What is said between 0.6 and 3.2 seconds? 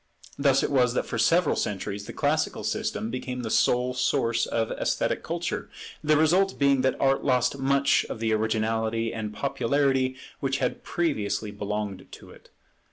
it was that for several centuries the Classical system